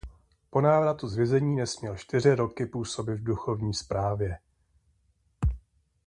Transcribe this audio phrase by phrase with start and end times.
[0.49, 4.39] Po návratu z vězení nesměl čtyři roky působit v duchovní správě.